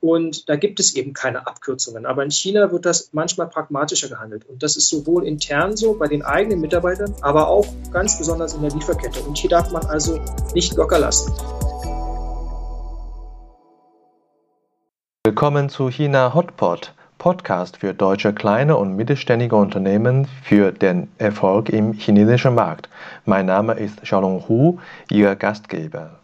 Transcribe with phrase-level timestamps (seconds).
[0.00, 2.06] Und da gibt es eben keine Abkürzungen.
[2.06, 4.48] Aber in China wird das manchmal pragmatischer gehandelt.
[4.48, 8.62] Und das ist sowohl intern so bei den eigenen Mitarbeitern, aber auch ganz besonders in
[8.62, 9.20] der Lieferkette.
[9.20, 10.18] Und hier darf man also
[10.54, 11.32] nicht locker lassen.
[15.22, 21.92] Willkommen zu China Hotpot, Podcast für deutsche kleine und mittelständige Unternehmen für den Erfolg im
[21.92, 22.88] chinesischen Markt.
[23.26, 24.78] Mein Name ist Xiaolong Hu,
[25.10, 26.19] Ihr Gastgeber.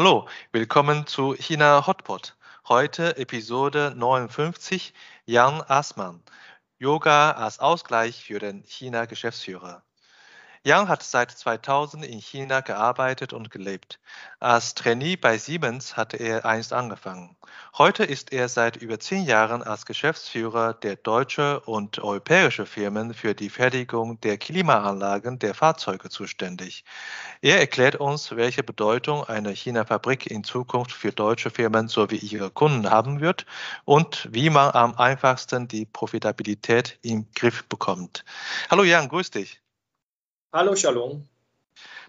[0.00, 2.36] Hallo, willkommen zu China Hotpot.
[2.68, 6.22] Heute Episode 59 Jan Assmann.
[6.78, 9.82] Yoga als Ausgleich für den China-Geschäftsführer.
[10.68, 13.98] Yang hat seit 2000 in China gearbeitet und gelebt.
[14.38, 17.38] Als Trainee bei Siemens hatte er einst angefangen.
[17.78, 23.34] Heute ist er seit über zehn Jahren als Geschäftsführer der deutsche und europäische Firmen für
[23.34, 26.84] die Fertigung der Klimaanlagen der Fahrzeuge zuständig.
[27.40, 32.90] Er erklärt uns, welche Bedeutung eine China-Fabrik in Zukunft für deutsche Firmen sowie ihre Kunden
[32.90, 33.46] haben wird
[33.86, 38.26] und wie man am einfachsten die Profitabilität im Griff bekommt.
[38.68, 39.62] Hallo Jan, grüß dich.
[40.50, 41.28] Hallo Shalom.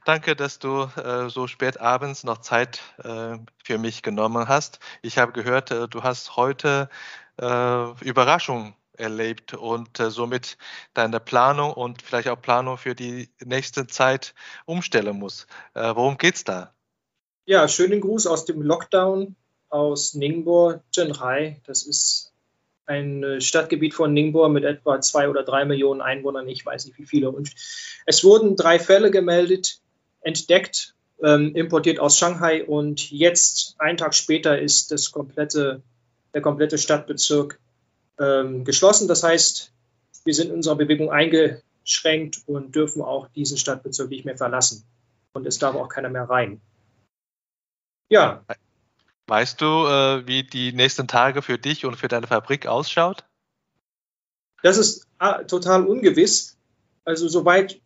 [0.05, 4.79] Danke, dass du äh, so spät abends noch Zeit äh, für mich genommen hast.
[5.01, 6.89] Ich habe gehört, äh, du hast heute
[7.37, 10.57] äh, Überraschung erlebt und äh, somit
[10.93, 14.33] deine Planung und vielleicht auch Planung für die nächste Zeit
[14.65, 15.47] umstellen musst.
[15.73, 16.73] Äh, worum geht's da?
[17.45, 19.35] Ja, schönen Gruß aus dem Lockdown
[19.67, 21.61] aus Ningbo, Zhenhai.
[21.65, 22.28] Das ist
[22.89, 26.97] ein äh, Stadtgebiet von Ningbo mit etwa zwei oder drei Millionen Einwohnern, ich weiß nicht
[26.97, 27.29] wie viele.
[27.29, 27.51] Und
[28.05, 29.79] es wurden drei Fälle gemeldet,
[30.21, 35.83] entdeckt, ähm, importiert aus Shanghai und jetzt, einen Tag später, ist das komplette,
[36.33, 37.59] der komplette Stadtbezirk
[38.19, 39.07] ähm, geschlossen.
[39.07, 39.71] Das heißt,
[40.25, 44.83] wir sind in unserer Bewegung eingeschränkt und dürfen auch diesen Stadtbezirk nicht mehr verlassen.
[45.33, 46.59] Und es darf auch keiner mehr rein.
[48.09, 48.43] Ja.
[49.29, 53.25] Weißt du, äh, wie die nächsten Tage für dich und für deine Fabrik ausschaut?
[54.63, 56.57] Das ist ah, total ungewiss.
[57.05, 57.79] Also soweit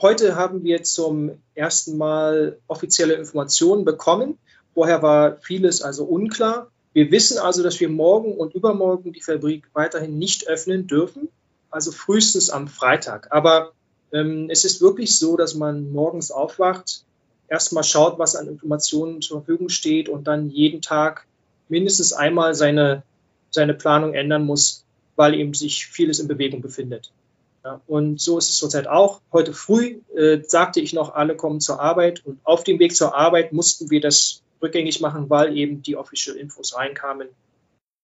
[0.00, 4.38] heute haben wir zum ersten Mal offizielle Informationen bekommen.
[4.74, 6.70] Vorher war vieles also unklar.
[6.92, 11.28] Wir wissen also, dass wir morgen und übermorgen die Fabrik weiterhin nicht öffnen dürfen,
[11.68, 13.32] also frühestens am Freitag.
[13.32, 13.72] Aber
[14.12, 17.04] ähm, es ist wirklich so, dass man morgens aufwacht,
[17.48, 21.26] erstmal schaut, was an Informationen zur Verfügung steht und dann jeden Tag
[21.68, 23.02] mindestens einmal seine,
[23.50, 24.84] seine Planung ändern muss,
[25.16, 27.12] weil eben sich vieles in Bewegung befindet.
[27.64, 29.20] Ja, und so ist es zurzeit auch.
[29.32, 33.16] Heute früh äh, sagte ich noch, alle kommen zur Arbeit und auf dem Weg zur
[33.16, 37.28] Arbeit mussten wir das rückgängig machen, weil eben die Official Infos reinkamen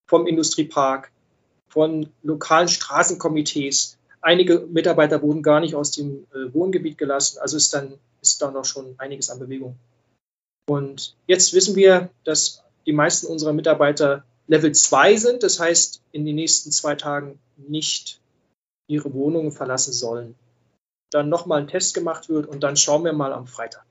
[0.09, 1.13] vom Industriepark,
[1.69, 3.97] von lokalen Straßenkomitees.
[4.23, 7.39] Einige Mitarbeiter wurden gar nicht aus dem äh, Wohngebiet gelassen.
[7.41, 9.77] Also ist dann ist da noch schon einiges an Bewegung.
[10.67, 16.25] Und jetzt wissen wir, dass die meisten unserer Mitarbeiter Level 2 sind, das heißt, in
[16.25, 18.21] den nächsten zwei Tagen nicht
[18.87, 20.35] ihre Wohnungen verlassen sollen.
[21.11, 23.85] Dann nochmal ein Test gemacht wird und dann schauen wir mal am Freitag.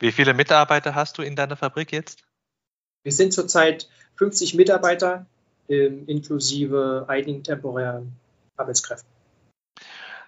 [0.00, 2.24] Wie viele Mitarbeiter hast du in deiner Fabrik jetzt?
[3.04, 5.26] Wir sind zurzeit 50 Mitarbeiter,
[5.68, 8.12] äh, inklusive einigen temporären
[8.56, 9.17] Arbeitskräften.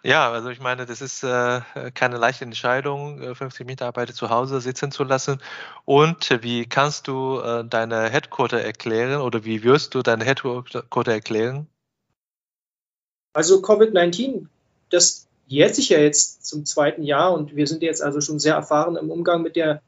[0.02, 1.60] Ja, also ich meine, das ist äh,
[1.92, 5.42] keine leichte Entscheidung, 50 äh, Mitarbeiter zu Hause sitzen zu lassen.
[5.84, 11.66] Und wie kannst du äh, deine Headquarter erklären oder wie wirst du deine Headquarter erklären?
[13.34, 14.46] Also Covid-19,
[14.88, 18.54] das jährt sich ja jetzt zum zweiten Jahr und wir sind jetzt also schon sehr
[18.54, 19.82] erfahren im Umgang mit der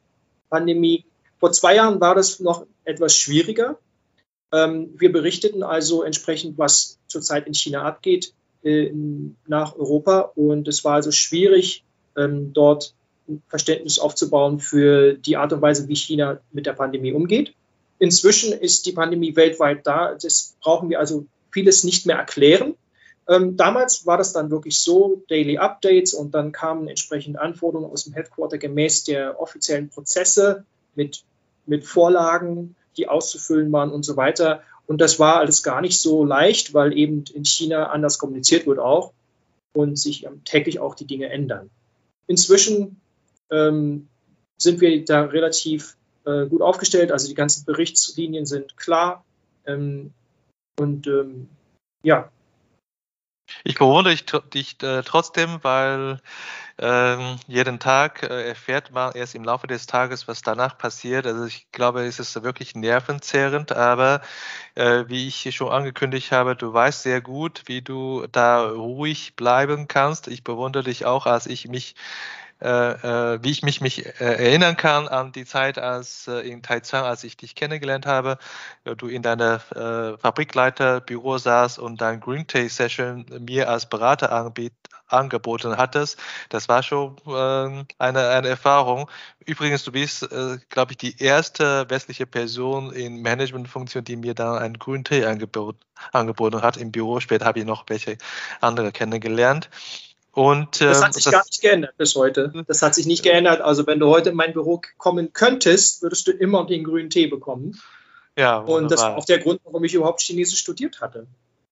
[0.51, 1.07] Pandemie.
[1.41, 3.79] Vor zwei Jahren war das noch etwas schwieriger.
[4.53, 8.42] Ähm, wir berichteten also entsprechend, was zurzeit in China abgeht äh,
[9.47, 10.33] nach Europa.
[10.35, 11.85] Und es war also schwierig,
[12.17, 12.95] ähm, dort
[13.49, 17.55] Verständnis aufzubauen für die Art und Weise, wie China mit der Pandemie umgeht.
[17.99, 20.17] Inzwischen ist die Pandemie weltweit da.
[20.21, 22.75] Das brauchen wir also vieles nicht mehr erklären.
[23.29, 28.05] Ähm, damals war das dann wirklich so, Daily Updates und dann kamen entsprechend Anforderungen aus
[28.05, 30.65] dem Headquarter gemäß der offiziellen Prozesse
[30.97, 31.23] mit,
[31.67, 34.63] mit Vorlagen, die auszufüllen waren und so weiter.
[34.87, 38.79] Und das war alles gar nicht so leicht, weil eben in China anders kommuniziert wird
[38.79, 39.13] auch
[39.75, 41.71] und sich täglich auch die Dinge ändern.
[42.27, 43.01] Inzwischen
[43.51, 44.09] ähm,
[44.59, 47.13] sind wir da relativ äh, gut aufgestellt.
[47.13, 49.25] Also die ganzen Berichtslinien sind klar.
[49.67, 50.13] Ähm,
[50.79, 51.49] und ähm,
[52.03, 52.31] ja.
[53.65, 56.21] Ich bewundere dich, dich äh, trotzdem, weil
[56.83, 61.27] ähm, jeden Tag äh, erfährt man erst im Laufe des Tages, was danach passiert.
[61.27, 64.21] Also ich glaube, es ist wirklich nervenzehrend, aber
[64.75, 69.87] äh, wie ich schon angekündigt habe, du weißt sehr gut, wie du da ruhig bleiben
[69.87, 70.27] kannst.
[70.27, 71.95] Ich bewundere dich auch, als ich mich
[72.63, 77.25] wie ich mich, mich äh, erinnern kann an die Zeit als äh, in Taizang, als
[77.25, 78.39] ich dich kennengelernt habe,
[78.85, 84.73] du in deiner äh, Fabrikleiterbüro saß und dein Green Tea Session mir als Berater anbiet,
[85.13, 86.19] angeboten hattest.
[86.49, 89.11] Das war schon äh, eine, eine Erfahrung.
[89.45, 94.59] Übrigens, du bist, äh, glaube ich, die erste westliche Person in Managementfunktion, die mir dann
[94.59, 95.77] einen grünen Tee angebot,
[96.13, 97.21] angeboten hat im Büro.
[97.21, 98.17] Später habe ich noch welche
[98.61, 99.69] andere kennengelernt.
[100.33, 102.53] Und, äh, das hat sich das, gar nicht geändert bis heute.
[102.67, 103.61] Das hat sich nicht geändert.
[103.61, 107.27] Also wenn du heute in mein Büro kommen könntest, würdest du immer den grünen Tee
[107.27, 107.79] bekommen.
[108.37, 108.77] Ja, wunderbar.
[108.77, 111.27] Und das war auch der Grund, warum ich überhaupt Chinesisch studiert hatte.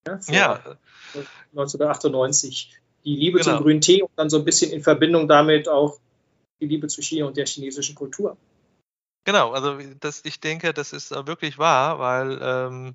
[0.06, 0.60] Ja, ja.
[1.52, 2.70] 1998.
[3.04, 3.56] Die Liebe genau.
[3.56, 5.98] zum grünen Tee und dann so ein bisschen in Verbindung damit auch
[6.60, 8.36] die Liebe zu China und der chinesischen Kultur.
[9.24, 12.94] Genau, also das, ich denke, das ist wirklich wahr, weil ähm,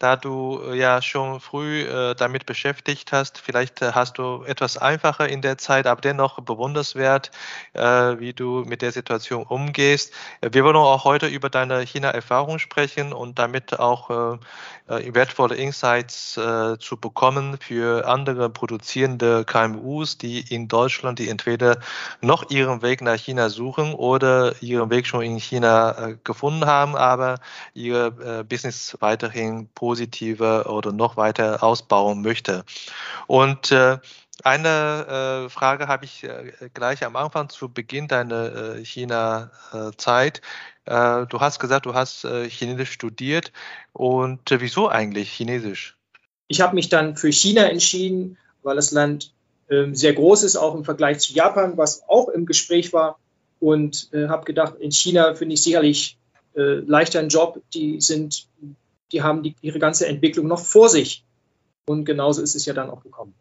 [0.00, 3.38] da du äh, ja schon früh äh, damit beschäftigt hast.
[3.38, 7.30] Vielleicht äh, hast du etwas einfacher in der Zeit, aber dennoch bewunderswert,
[7.74, 7.82] äh,
[8.18, 10.12] wie du mit der Situation umgehst.
[10.40, 14.38] Äh, wir wollen auch heute über deine China-Erfahrung sprechen und damit auch äh,
[15.14, 21.78] wertvolle Insights zu bekommen für andere produzierende KMUs, die in Deutschland, die entweder
[22.20, 25.59] noch ihren Weg nach China suchen oder ihren Weg schon in China
[26.24, 27.36] gefunden haben, aber
[27.74, 32.64] ihr Business weiterhin positiv positiver oder noch weiter ausbauen möchte.
[33.26, 33.98] Und äh,
[34.42, 40.40] eine äh, Frage habe ich äh, gleich am Anfang zu Beginn deiner äh, China-Zeit.
[40.86, 43.52] Äh, du hast gesagt, du hast äh, Chinesisch studiert.
[43.92, 45.96] Und wieso eigentlich Chinesisch?
[46.48, 49.32] Ich habe mich dann für China entschieden, weil das Land
[49.70, 53.18] ähm, sehr groß ist, auch im Vergleich zu Japan, was auch im Gespräch war.
[53.60, 56.18] Und habe gedacht, in China finde ich sicherlich
[56.54, 57.62] leichter einen Job.
[57.72, 58.48] Die sind
[59.12, 61.24] die haben die, ihre ganze Entwicklung noch vor sich.
[61.86, 63.34] Und genauso ist es ja dann auch gekommen.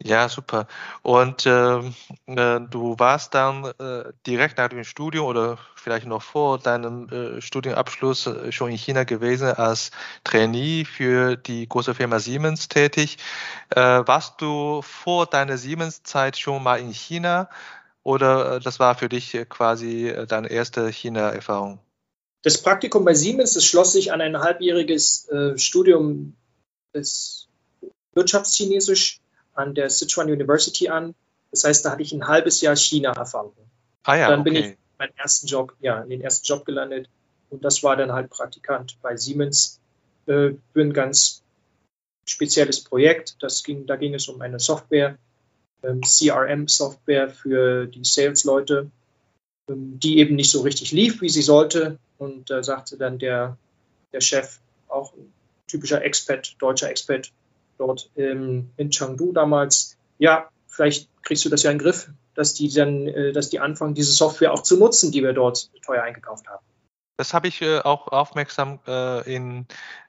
[0.00, 0.68] Ja, super.
[1.02, 6.58] Und äh, äh, du warst dann äh, direkt nach dem Studium oder vielleicht noch vor
[6.58, 9.90] deinem äh, Studienabschluss äh, schon in China gewesen als
[10.22, 13.16] Trainee für die große Firma Siemens tätig.
[13.70, 17.48] Äh, warst du vor deiner Siemens-Zeit schon mal in China
[18.06, 21.80] oder das war für dich quasi deine erste China-Erfahrung?
[22.42, 26.36] Das Praktikum bei Siemens, das schloss sich an ein halbjähriges äh, Studium
[26.94, 27.48] des
[28.14, 29.20] Wirtschaftschinesisch
[29.54, 31.16] an der Sichuan University an.
[31.50, 33.56] Das heißt, da hatte ich ein halbes Jahr China-Erfahrung.
[34.04, 34.50] Ah ja, dann okay.
[34.50, 37.08] bin ich meinen ersten Job, ja, in den ersten Job gelandet
[37.50, 39.80] und das war dann halt Praktikant bei Siemens
[40.26, 41.42] äh, für ein ganz
[42.24, 43.36] spezielles Projekt.
[43.40, 45.18] Das ging, da ging es um eine Software,
[45.86, 48.90] ähm, CRM-Software für die Sales-Leute,
[49.68, 51.98] ähm, die eben nicht so richtig lief, wie sie sollte.
[52.18, 53.56] Und da sagte dann der,
[54.12, 55.32] der Chef, auch ein
[55.68, 57.32] typischer Expat, deutscher Expat
[57.78, 62.54] dort in, in Chengdu damals, ja, vielleicht kriegst du das ja in den Griff, dass
[62.54, 66.02] die dann, äh, dass die anfangen, diese Software auch zu nutzen, die wir dort teuer
[66.02, 66.64] eingekauft haben.
[67.16, 69.66] Das habe ich äh, auch aufmerksam äh, in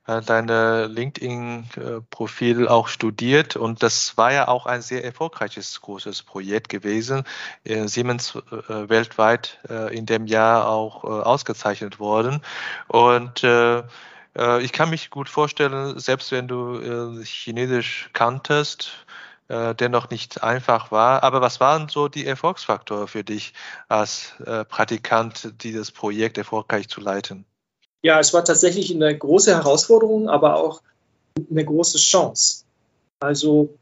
[0.08, 6.68] äh, deinem LinkedIn-Profil auch studiert und das war ja auch ein sehr erfolgreiches großes Projekt
[6.68, 7.24] gewesen.
[7.64, 12.42] Äh, Siemens äh, weltweit äh, in dem Jahr auch ausgezeichnet worden
[12.88, 13.44] und
[14.62, 19.08] ich kann mich gut vorstellen, selbst wenn du Chinesisch kanntest,
[19.50, 21.24] äh, dennoch nicht einfach war.
[21.24, 23.54] Aber was waren so die Erfolgsfaktoren für dich
[23.88, 27.46] als äh, Praktikant, dieses Projekt erfolgreich zu leiten?
[28.02, 30.82] Ja, es war tatsächlich eine große Herausforderung, aber auch
[31.50, 32.66] eine große Chance.
[33.20, 33.74] Also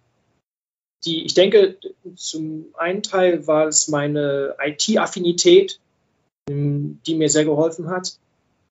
[1.03, 1.77] die, ich denke,
[2.15, 5.79] zum einen Teil war es meine IT-Affinität,
[6.49, 8.17] ähm, die mir sehr geholfen hat.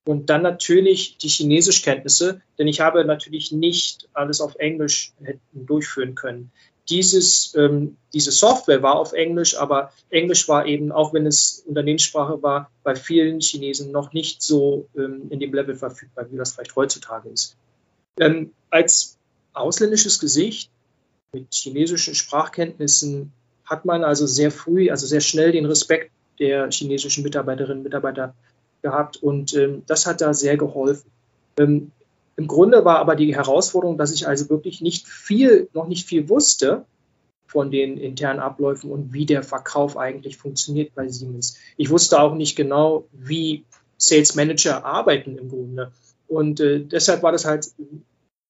[0.07, 5.13] Und dann natürlich die Chinesischkenntnisse, denn ich habe natürlich nicht alles auf Englisch
[5.51, 6.51] durchführen können
[6.89, 12.41] dieses, ähm, diese Software war auf Englisch, aber Englisch war eben, auch wenn es Unternehmenssprache
[12.43, 16.75] war, bei vielen Chinesen noch nicht so ähm, in dem Level verfügbar, wie das vielleicht
[16.75, 17.55] heutzutage ist.
[18.19, 19.17] Ähm, als
[19.53, 20.69] ausländisches Gesicht
[21.33, 23.31] mit chinesischen Sprachkenntnissen
[23.65, 28.35] hat man also sehr früh, also sehr schnell den Respekt der chinesischen Mitarbeiterinnen und Mitarbeiter
[28.81, 31.09] gehabt und ähm, das hat da sehr geholfen.
[32.37, 36.27] Im Grunde war aber die Herausforderung, dass ich also wirklich nicht viel, noch nicht viel
[36.27, 36.85] wusste
[37.47, 41.57] von den internen Abläufen und wie der Verkauf eigentlich funktioniert bei Siemens.
[41.77, 43.63] Ich wusste auch nicht genau, wie
[43.97, 45.91] Sales Manager arbeiten im Grunde.
[46.27, 47.67] Und äh, deshalb war das halt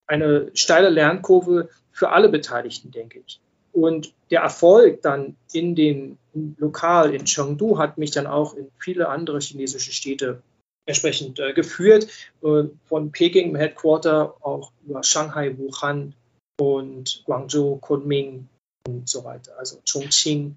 [0.07, 3.39] eine steile Lernkurve für alle Beteiligten, denke ich.
[3.71, 6.17] Und der Erfolg dann in dem
[6.57, 10.41] Lokal in Chengdu hat mich dann auch in viele andere chinesische Städte
[10.85, 12.07] entsprechend äh, geführt,
[12.43, 16.13] äh, von Peking im Headquarter auch über Shanghai, Wuhan
[16.59, 18.47] und Guangzhou, Kunming
[18.87, 20.55] und so weiter, also Chongqing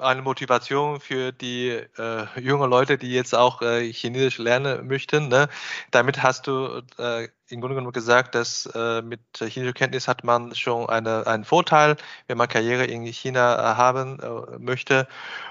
[0.00, 5.28] eine Motivation für die äh, jungen Leute, die jetzt auch äh, Chinesisch lernen möchten.
[5.28, 5.48] Ne?
[5.90, 10.54] Damit hast du äh, im Grunde genommen gesagt, dass äh, mit chinesischer Kenntnis hat man
[10.54, 15.08] schon eine, einen Vorteil, wenn man Karriere in China äh, haben äh, möchte.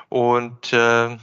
[0.10, 1.18] Und äh,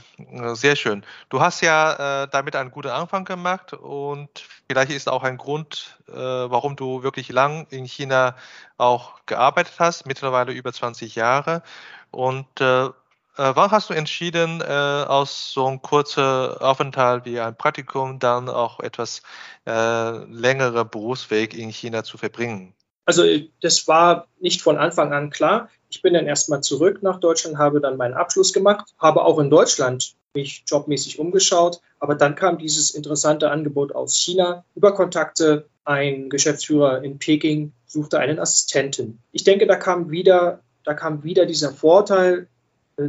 [0.53, 1.03] sehr schön.
[1.29, 4.29] Du hast ja damit einen guten Anfang gemacht und
[4.67, 8.35] vielleicht ist auch ein Grund, warum du wirklich lang in China
[8.77, 11.63] auch gearbeitet hast, mittlerweile über 20 Jahre.
[12.11, 12.89] Und äh,
[13.37, 18.49] äh, wann hast du entschieden, äh, aus so einem kurzen Aufenthalt wie ein Praktikum dann
[18.49, 19.21] auch etwas
[19.67, 22.73] äh, längere Berufsweg in China zu verbringen?
[23.05, 23.23] Also
[23.61, 25.69] das war nicht von Anfang an klar.
[25.89, 29.49] Ich bin dann erstmal zurück nach Deutschland, habe dann meinen Abschluss gemacht, habe auch in
[29.49, 31.81] Deutschland mich jobmäßig umgeschaut.
[31.99, 35.67] Aber dann kam dieses interessante Angebot aus China über Kontakte.
[35.85, 39.21] Ein Geschäftsführer in Peking suchte einen Assistenten.
[39.31, 42.54] Ich denke, da kam wieder, da kam wieder dieser Vorteil äh,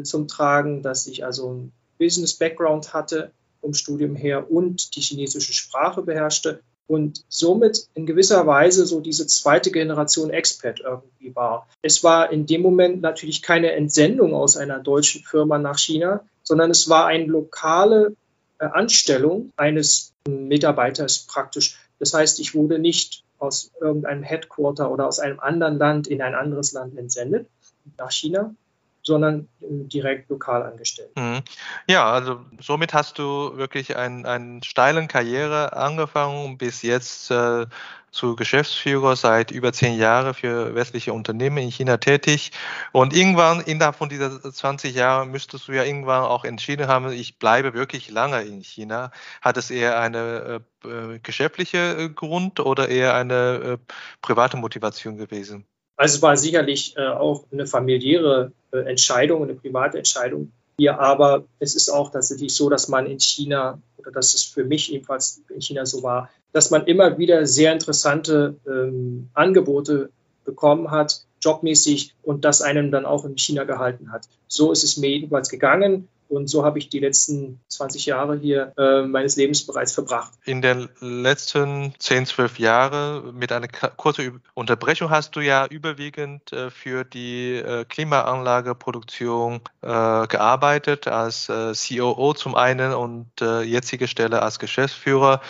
[0.03, 6.03] zum Tragen, dass ich also ein Business-Background hatte vom Studium her und die chinesische Sprache
[6.03, 11.69] beherrschte und somit in gewisser Weise so diese zweite Generation Expert irgendwie war.
[11.83, 16.71] Es war in dem Moment natürlich keine Entsendung aus einer deutschen Firma nach China, sondern
[16.71, 18.15] es war eine lokale
[18.59, 21.79] äh, Anstellung eines Mitarbeiters praktisch.
[21.99, 26.35] Das heißt, ich wurde nicht aus irgendeinem Headquarter oder aus einem anderen Land in ein
[26.35, 27.49] anderes Land entsendet,
[27.99, 28.55] nach China,
[29.07, 31.11] sondern direkt lokal angestellt.
[31.17, 31.43] Mhm.
[31.89, 37.67] Ja, also somit hast du wirklich einen, einen steilen Karriere angefangen, bis jetzt äh,
[38.11, 42.51] zu Geschäftsführer seit über zehn Jahren für westliche Unternehmen in China tätig.
[42.93, 47.39] Und irgendwann innerhalb von dieser 20 Jahren müsstest du ja irgendwann auch entschieden haben, ich
[47.39, 49.13] bleibe wirklich lange in China.
[49.41, 55.17] Hat es eher eine äh, äh geschäftliche äh, Grund oder eher eine äh, private Motivation
[55.17, 55.67] gewesen?
[55.97, 61.45] Also es war sicherlich äh, auch eine familiäre äh, Entscheidung, eine private Entscheidung hier, aber
[61.59, 65.43] es ist auch tatsächlich so, dass man in China, oder dass es für mich ebenfalls
[65.49, 70.11] in China so war, dass man immer wieder sehr interessante ähm, Angebote
[70.45, 74.27] bekommen hat, jobmäßig, und das einem dann auch in China gehalten hat.
[74.49, 76.09] So ist es mir jedenfalls gegangen.
[76.29, 80.33] Und so habe ich die letzten 20 Jahre hier äh, meines Lebens bereits verbracht.
[80.45, 86.71] In den letzten 10, 12 Jahren mit einer kurzen Unterbrechung hast du ja überwiegend äh,
[86.71, 94.43] für die äh, Klimaanlageproduktion äh, gearbeitet, als äh, COO zum einen und äh, jetzige Stelle
[94.43, 95.41] als Geschäftsführer.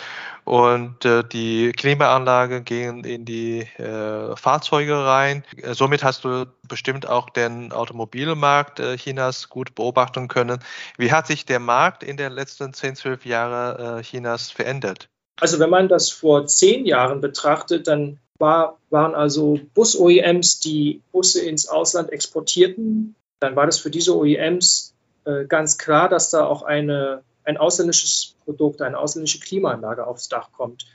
[0.47, 5.43] Und äh, die Klimaanlage gehen in die äh, Fahrzeuge rein.
[5.73, 10.59] Somit hast du bestimmt auch den Automobilmarkt äh, Chinas gut beobachten können.
[10.97, 15.09] Wie hat sich der Markt in den letzten 10, 12 Jahren Chinas verändert?
[15.37, 21.43] Also wenn man das vor zehn Jahren betrachtet, dann war, waren also Bus-OEMs, die Busse
[21.43, 23.15] ins Ausland exportierten.
[23.41, 24.93] Dann war das für diese OEMs
[25.25, 30.51] äh, ganz klar, dass da auch eine ein ausländisches Produkt, eine ausländische Klimaanlage aufs Dach
[30.51, 30.85] kommt.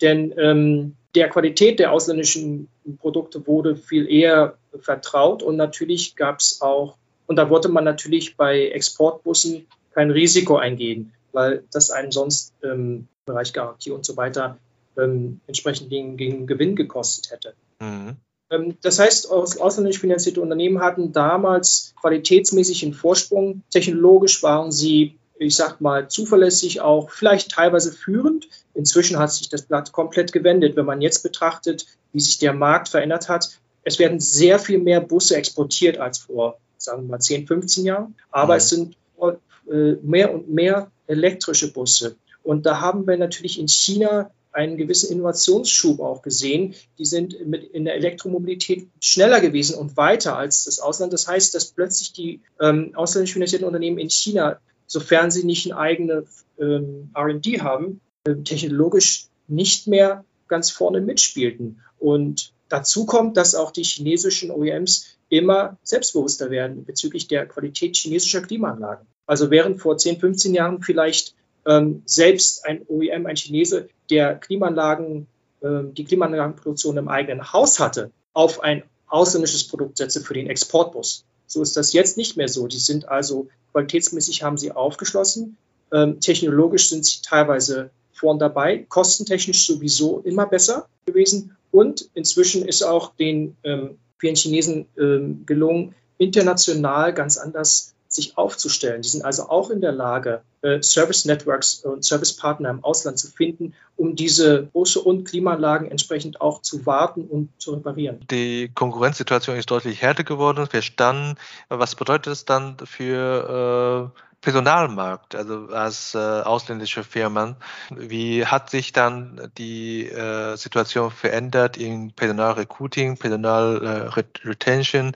[0.00, 6.60] Denn ähm, der Qualität der ausländischen Produkte wurde viel eher vertraut und natürlich gab es
[6.60, 12.54] auch, und da wollte man natürlich bei Exportbussen kein Risiko eingehen, weil das einen sonst
[12.64, 14.58] ähm, im Bereich Garantie und so weiter
[14.98, 17.54] ähm, entsprechend gegen, gegen Gewinn gekostet hätte.
[17.80, 18.16] Mhm.
[18.50, 23.62] Ähm, das heißt, ausländisch finanzierte Unternehmen hatten damals qualitätsmäßig einen Vorsprung.
[23.70, 28.48] Technologisch waren sie ich sag mal, zuverlässig, auch vielleicht teilweise führend.
[28.74, 30.76] Inzwischen hat sich das Blatt komplett gewendet.
[30.76, 35.00] Wenn man jetzt betrachtet, wie sich der Markt verändert hat, es werden sehr viel mehr
[35.00, 38.14] Busse exportiert als vor, sagen wir mal, 10, 15 Jahren.
[38.30, 38.58] Aber mhm.
[38.58, 42.16] es sind äh, mehr und mehr elektrische Busse.
[42.42, 46.74] Und da haben wir natürlich in China einen gewissen Innovationsschub auch gesehen.
[46.98, 51.14] Die sind mit in der Elektromobilität schneller gewesen und weiter als das Ausland.
[51.14, 55.80] Das heißt, dass plötzlich die ähm, ausländisch finanzierten Unternehmen in China sofern sie nicht eine
[55.80, 56.24] eigene
[56.58, 61.80] ähm, RD haben, äh, technologisch nicht mehr ganz vorne mitspielten.
[62.00, 68.42] Und dazu kommt, dass auch die chinesischen OEMs immer selbstbewusster werden bezüglich der Qualität chinesischer
[68.42, 69.06] Klimaanlagen.
[69.26, 75.28] Also während vor 10, 15 Jahren vielleicht ähm, selbst ein OEM, ein Chinese, der Klimaanlagen,
[75.60, 81.24] äh, die Klimaanlagenproduktion im eigenen Haus hatte, auf ein ausländisches Produkt setze für den Exportbus.
[81.50, 82.68] So ist das jetzt nicht mehr so.
[82.68, 85.56] Die sind also qualitätsmäßig haben sie aufgeschlossen.
[85.92, 92.82] Ähm, technologisch sind sie teilweise vorn dabei, kostentechnisch sowieso immer besser gewesen Und inzwischen ist
[92.82, 99.02] auch den ähm, vielen Chinesen ähm, gelungen, international ganz anders sich aufzustellen.
[99.02, 103.18] Die sind also auch in der Lage, äh, Service Networks und Service Partner im Ausland
[103.18, 108.20] zu finden, um diese große und Klimaanlagen entsprechend auch zu warten und zu reparieren.
[108.30, 111.36] Die Konkurrenzsituation ist deutlich härter geworden, verstanden.
[111.68, 117.56] Was bedeutet es dann für äh, Personalmarkt, also als äh, ausländische Firmen?
[117.90, 125.12] Wie hat sich dann die äh, Situation verändert in Personalrecruiting, Personalretention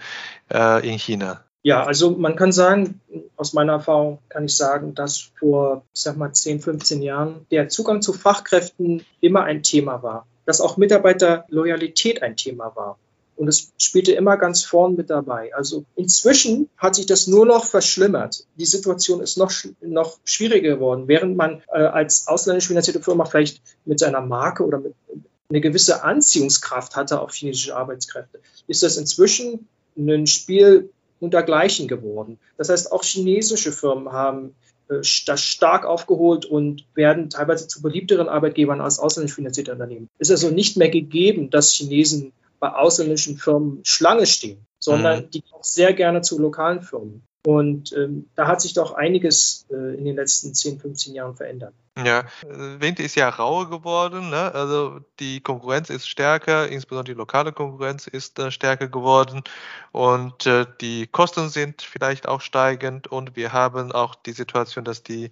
[0.53, 1.45] äh, in China?
[1.65, 3.01] Ja, also man kann sagen,
[3.37, 7.71] aus meiner Erfahrung kann ich sagen, dass vor, ich sag mal, 10, 15 Jahren der
[7.71, 12.99] Zugang zu Fachkräften immer ein Thema war, dass auch Mitarbeiterloyalität ein Thema war.
[13.37, 15.55] Und es spielte immer ganz vorn mit dabei.
[15.55, 18.47] Also inzwischen hat sich das nur noch verschlimmert.
[18.57, 21.09] Die Situation ist noch, noch schwieriger geworden.
[21.09, 24.95] Während man äh, als ausländisch finanzierte Firma vielleicht mit seiner Marke oder mit
[25.49, 29.67] eine gewisse Anziehungskraft hatte auf chinesische Arbeitskräfte, ist das inzwischen
[29.97, 30.91] ein Spiel
[31.21, 32.39] untergleichen geworden.
[32.57, 34.55] Das heißt, auch chinesische Firmen haben
[34.89, 40.09] äh, das stark aufgeholt und werden teilweise zu beliebteren Arbeitgebern als ausländisch finanzierte Unternehmen.
[40.19, 45.31] Es ist also nicht mehr gegeben, dass Chinesen bei ausländischen Firmen Schlange stehen, sondern mhm.
[45.31, 47.23] die auch sehr gerne zu lokalen Firmen.
[47.47, 51.75] Und ähm, da hat sich doch einiges äh, in den letzten 10, 15 Jahren verändert.
[51.97, 54.31] Ja, Wind ist ja rauer geworden.
[54.31, 54.53] Ne?
[54.53, 59.43] Also die Konkurrenz ist stärker, insbesondere die lokale Konkurrenz ist äh, stärker geworden
[59.93, 65.05] und äh, die Kosten sind vielleicht auch steigend und wir haben auch die Situation, dass
[65.05, 65.31] die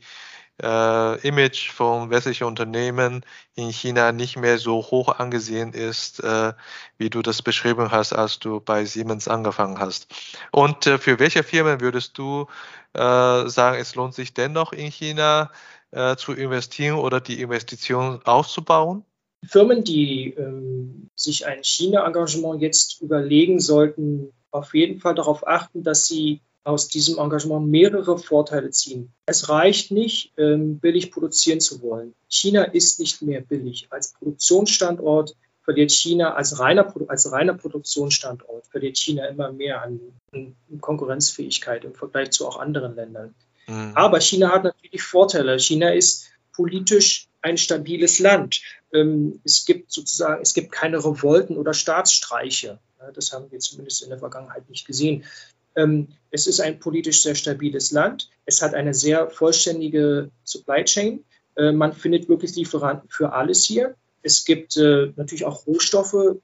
[0.62, 3.24] äh, Image von westlichen Unternehmen
[3.56, 6.52] in China nicht mehr so hoch angesehen ist, äh,
[6.96, 10.14] wie du das beschrieben hast, als du bei Siemens angefangen hast.
[10.52, 12.46] Und äh, für welche Firmen würdest du
[12.94, 15.50] äh, sagen, es lohnt sich dennoch in China
[15.92, 19.04] äh, zu investieren oder die Investition auszubauen?
[19.44, 26.06] Firmen, die ähm, sich ein China-Engagement jetzt überlegen, sollten auf jeden Fall darauf achten, dass
[26.06, 29.12] sie aus diesem Engagement mehrere Vorteile ziehen.
[29.26, 32.14] Es reicht nicht, ähm, billig produzieren zu wollen.
[32.28, 33.88] China ist nicht mehr billig.
[33.90, 40.00] Als Produktionsstandort verliert China, als reiner, als reiner Produktionsstandort verliert China immer mehr an,
[40.32, 43.34] an Konkurrenzfähigkeit im Vergleich zu auch anderen Ländern.
[43.66, 43.92] Mhm.
[43.94, 45.58] Aber China hat natürlich Vorteile.
[45.58, 48.60] China ist politisch ein stabiles Land.
[48.92, 52.78] Ähm, es gibt sozusagen, es gibt keine Revolten oder Staatsstreiche.
[53.14, 55.24] Das haben wir zumindest in der Vergangenheit nicht gesehen.
[55.74, 58.30] Ähm, es ist ein politisch sehr stabiles Land.
[58.44, 61.24] Es hat eine sehr vollständige Supply Chain.
[61.56, 63.94] Äh, man findet wirklich Lieferanten für alles hier.
[64.22, 66.36] Es gibt äh, natürlich auch Rohstoffe.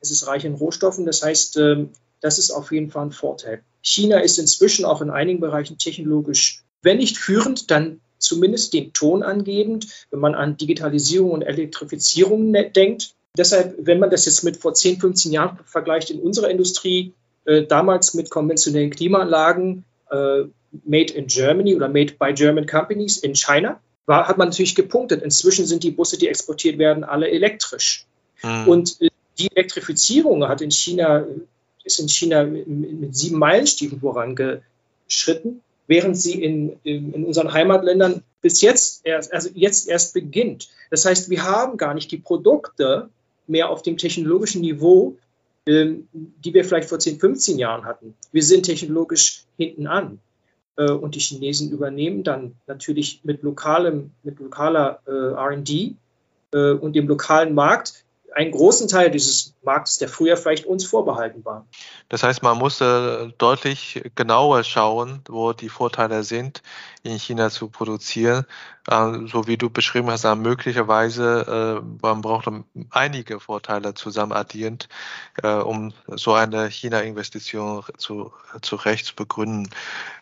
[0.00, 1.04] Es ist reich in Rohstoffen.
[1.06, 3.62] Das heißt, ähm, das ist auf jeden Fall ein Vorteil.
[3.82, 9.22] China ist inzwischen auch in einigen Bereichen technologisch, wenn nicht führend, dann zumindest den Ton
[9.22, 13.14] angebend, wenn man an Digitalisierung und Elektrifizierung ne-, denkt.
[13.36, 17.12] Deshalb, wenn man das jetzt mit vor 10, 15 Jahren vergleicht in unserer Industrie,
[17.46, 20.44] äh, damals mit konventionellen Klimaanlagen, äh,
[20.84, 25.22] made in Germany oder made by German companies in China, war, hat man natürlich gepunktet.
[25.22, 28.06] Inzwischen sind die Busse, die exportiert werden, alle elektrisch.
[28.42, 28.68] Mhm.
[28.68, 31.24] Und äh, die Elektrifizierung hat in China,
[31.82, 38.60] ist in China mit, mit sieben Meilenstiefeln vorangeschritten, während sie in, in, unseren Heimatländern bis
[38.60, 40.68] jetzt erst, also jetzt erst beginnt.
[40.90, 43.08] Das heißt, wir haben gar nicht die Produkte
[43.46, 45.16] mehr auf dem technologischen Niveau,
[45.66, 48.14] ähm, die wir vielleicht vor 10, 15 Jahren hatten.
[48.32, 50.20] Wir sind technologisch hinten an.
[50.76, 55.96] Äh, und die Chinesen übernehmen dann natürlich mit, lokalem, mit lokaler äh, RD
[56.52, 61.44] äh, und dem lokalen Markt einen großen Teil dieses Marktes, der früher vielleicht uns vorbehalten
[61.44, 61.66] war.
[62.08, 66.62] Das heißt, man muss äh, deutlich genauer schauen, wo die Vorteile sind,
[67.04, 68.44] in China zu produzieren.
[68.88, 72.48] Äh, so wie du beschrieben hast, möglicherweise, äh, man braucht
[72.90, 74.88] einige Vorteile zusammen addierend,
[75.42, 79.70] äh, um so eine China-Investition zu, zu Recht zu begründen.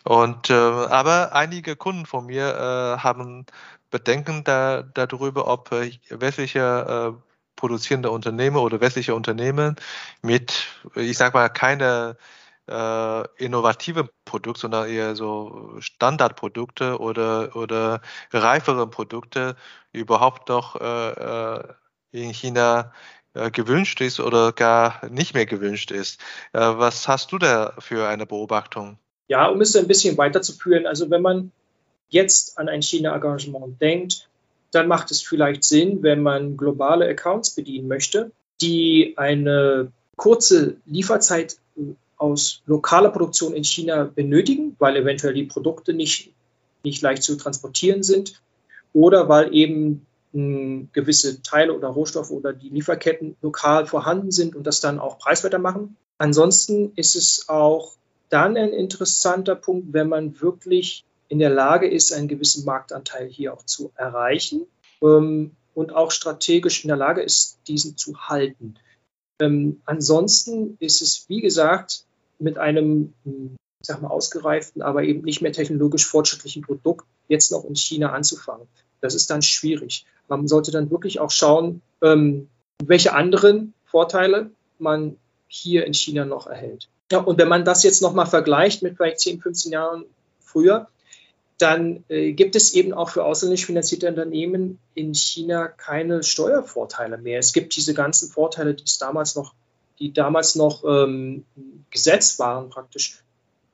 [0.05, 3.47] Und, äh, aber einige Kunden von mir haben
[3.91, 7.17] Bedenken da, darüber, ob westliche
[7.63, 9.77] produzierende Unternehmen oder westliche Unternehmen
[10.21, 12.17] mit, ich sag mal, keine
[12.69, 18.01] äh, innovative Produkte, sondern eher so Standardprodukte oder, oder
[18.33, 19.55] reifere Produkte
[19.93, 21.63] überhaupt noch äh, äh
[22.11, 22.93] in China
[23.33, 26.21] äh, gewünscht ist oder gar nicht mehr gewünscht ist.
[26.53, 28.99] Äh, was hast du da für eine Beobachtung?
[29.29, 31.53] Ja, um es ein bisschen weiterzuführen, also wenn man
[32.09, 34.29] jetzt an ein China-Engagement denkt,
[34.73, 41.57] dann macht es vielleicht Sinn, wenn man globale Accounts bedienen möchte, die eine kurze Lieferzeit
[42.17, 46.33] aus lokaler Produktion in China benötigen, weil eventuell die Produkte nicht,
[46.85, 48.41] nicht leicht zu transportieren sind
[48.93, 54.67] oder weil eben mh, gewisse Teile oder Rohstoffe oder die Lieferketten lokal vorhanden sind und
[54.67, 55.97] das dann auch preiswerter machen.
[56.19, 57.93] Ansonsten ist es auch
[58.29, 63.55] dann ein interessanter Punkt, wenn man wirklich in der Lage ist, einen gewissen Marktanteil hier
[63.55, 64.67] auch zu erreichen
[65.03, 68.75] ähm, und auch strategisch in der Lage ist, diesen zu halten.
[69.41, 72.05] Ähm, ansonsten ist es, wie gesagt,
[72.39, 77.51] mit einem, hm, ich sag mal, ausgereiften, aber eben nicht mehr technologisch fortschrittlichen Produkt jetzt
[77.51, 78.69] noch in China anzufangen.
[79.01, 80.05] Das ist dann schwierig.
[80.29, 82.51] Man sollte dann wirklich auch schauen, ähm,
[82.85, 85.17] welche anderen Vorteile man
[85.49, 86.91] hier in China noch erhält.
[87.11, 90.05] Ja, und wenn man das jetzt nochmal vergleicht mit vielleicht 10, 15 Jahren
[90.41, 90.89] früher,
[91.63, 97.39] dann äh, gibt es eben auch für ausländisch finanzierte Unternehmen in China keine Steuervorteile mehr.
[97.39, 99.55] Es gibt diese ganzen Vorteile, die damals noch,
[100.01, 101.45] die damals noch ähm,
[101.91, 103.23] Gesetz waren, praktisch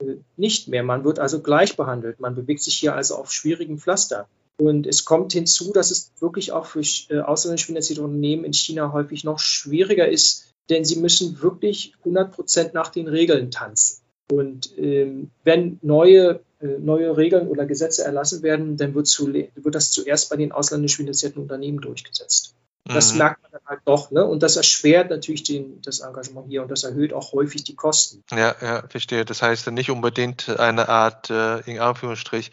[0.01, 0.83] äh, nicht mehr.
[0.83, 2.21] Man wird also gleich behandelt.
[2.21, 4.29] Man bewegt sich hier also auf schwierigem Pflaster.
[4.59, 8.93] Und es kommt hinzu, dass es wirklich auch für äh, ausländisch finanzierte Unternehmen in China
[8.93, 14.03] häufig noch schwieriger ist, denn sie müssen wirklich 100 Prozent nach den Regeln tanzen.
[14.31, 19.91] Und ähm, wenn neue neue Regeln oder Gesetze erlassen werden, dann wird, zu, wird das
[19.91, 22.55] zuerst bei den ausländisch finanzierten Unternehmen durchgesetzt.
[22.85, 23.19] Das mhm.
[23.19, 24.11] merkt man dann halt doch.
[24.11, 24.25] Ne?
[24.25, 28.25] Und das erschwert natürlich den, das Engagement hier und das erhöht auch häufig die Kosten.
[28.31, 29.25] Ja, ja, verstehe.
[29.25, 32.51] Das heißt nicht unbedingt eine Art, äh, in Anführungsstrich,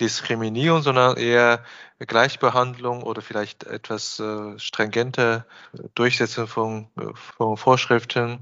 [0.00, 1.64] Diskriminierung, sondern eher
[1.98, 5.46] Gleichbehandlung oder vielleicht etwas äh, stringente
[5.94, 8.40] Durchsetzung von, von Vorschriften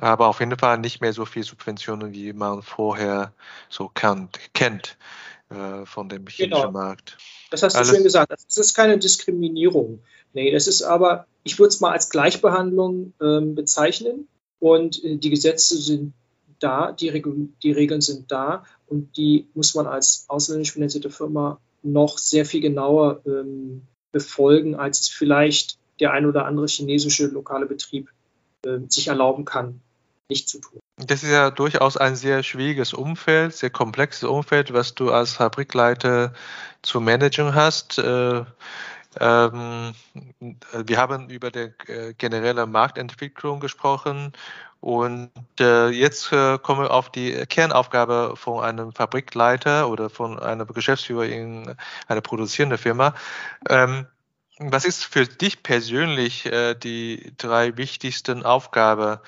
[0.00, 3.32] aber auf jeden Fall nicht mehr so viel Subventionen, wie man vorher
[3.68, 4.96] so kannt, kennt
[5.50, 6.72] äh, von dem chinesischen genau.
[6.72, 7.18] Markt.
[7.50, 8.32] Das hast du Alles schön gesagt.
[8.32, 10.02] Das ist keine Diskriminierung.
[10.32, 14.28] Nee, das ist aber, ich würde es mal als Gleichbehandlung ähm, bezeichnen.
[14.58, 16.14] Und äh, die Gesetze sind
[16.60, 21.58] da, die, Regel, die Regeln sind da und die muss man als ausländisch finanzierte Firma
[21.82, 27.66] noch sehr viel genauer ähm, befolgen, als es vielleicht der ein oder andere chinesische lokale
[27.66, 28.10] Betrieb
[28.64, 29.80] äh, sich erlauben kann,
[30.30, 30.80] nicht zu tun.
[30.96, 36.32] Das ist ja durchaus ein sehr schwieriges Umfeld, sehr komplexes Umfeld, was du als Fabrikleiter
[36.82, 37.98] zu managen hast.
[37.98, 38.44] Äh,
[39.18, 39.94] ähm,
[40.72, 44.32] wir haben über die äh, generelle Marktentwicklung gesprochen
[44.80, 50.66] und äh, jetzt äh, kommen wir auf die Kernaufgabe von einem Fabrikleiter oder von einem
[50.66, 51.74] Geschäftsführer in
[52.06, 53.14] einer produzierenden Firma.
[53.68, 54.06] Ähm,
[54.58, 56.42] was ist für dich persönlich
[56.82, 59.18] die drei wichtigsten Aufgaben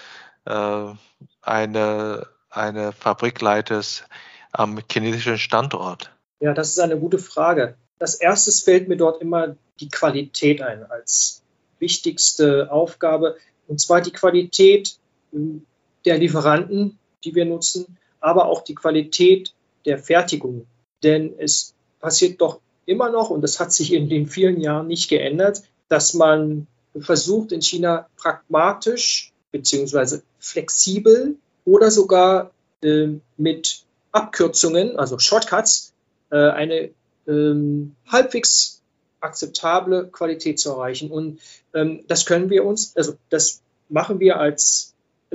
[0.45, 0.95] äh,
[1.41, 4.05] eine, eine Fabrikleiters
[4.53, 6.11] am chinesischen Standort?
[6.41, 7.77] Ja, das ist eine gute Frage.
[7.99, 11.43] Als erstes fällt mir dort immer die Qualität ein als
[11.79, 13.37] wichtigste Aufgabe.
[13.67, 14.97] Und zwar die Qualität
[15.33, 15.67] ähm,
[16.05, 20.67] der Lieferanten, die wir nutzen, aber auch die Qualität der Fertigung.
[21.03, 25.09] Denn es passiert doch immer noch, und das hat sich in den vielen Jahren nicht
[25.09, 26.67] geändert, dass man
[26.99, 30.21] versucht, in China pragmatisch bzw.
[30.39, 32.51] flexibel oder sogar
[32.83, 35.93] äh, mit Abkürzungen, also Shortcuts,
[36.31, 36.91] äh, eine
[37.27, 38.83] ähm, halbwegs
[39.21, 41.11] akzeptable Qualität zu erreichen.
[41.11, 41.41] Und
[41.75, 44.95] ähm, das können wir uns, also das machen wir als,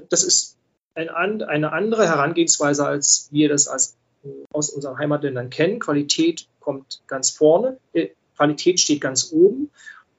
[0.09, 0.57] das ist
[0.95, 5.79] ein, eine andere Herangehensweise, als wir das als, äh, aus unseren Heimatländern kennen.
[5.79, 9.71] Qualität kommt ganz vorne, äh, Qualität steht ganz oben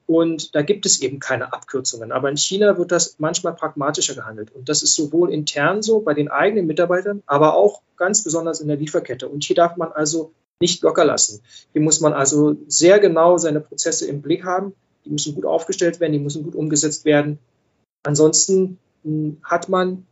[0.09, 2.11] und da gibt es eben keine Abkürzungen.
[2.11, 4.49] Aber in China wird das manchmal pragmatischer gehandelt.
[4.55, 8.67] Und das ist sowohl intern so bei den eigenen Mitarbeitern, aber auch ganz besonders in
[8.67, 9.29] der Lieferkette.
[9.29, 11.41] Und hier darf man also nicht locker lassen.
[11.73, 14.73] Hier muss man also sehr genau seine Prozesse im Blick haben.
[15.05, 17.37] Die müssen gut aufgestellt werden, die müssen gut umgesetzt werden.
[18.01, 20.07] Ansonsten hm, hat man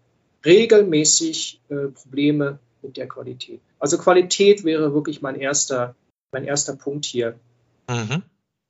[0.45, 3.61] regelmäßig äh, Probleme mit der Qualität.
[3.79, 5.95] Also Qualität wäre wirklich mein erster
[6.31, 7.39] mein erster Punkt hier.
[7.89, 8.21] Mhm.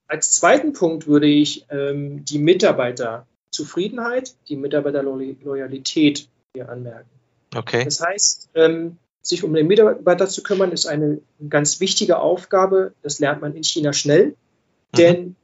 [0.08, 7.10] Als zweiten Punkt würde ich ähm, die Mitarbeiterzufriedenheit, die Mitarbeiterloyalität hier anmerken.
[7.56, 7.84] Okay.
[7.84, 12.94] Das heißt, ähm, sich um den Mitarbeiter zu kümmern, ist eine ganz wichtige Aufgabe.
[13.04, 14.28] Das lernt man in China schnell.
[14.28, 14.98] Mhm.
[14.98, 15.36] Denn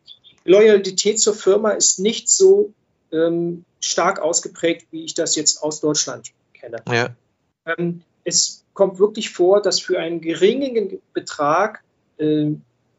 [0.46, 2.72] Loyalität zur Firma ist nicht so
[3.12, 6.78] ähm, stark ausgeprägt, wie ich das jetzt aus Deutschland kenne.
[6.90, 7.10] Ja.
[7.66, 11.84] Ähm, es kommt wirklich vor, dass für einen geringen Betrag
[12.18, 12.52] äh,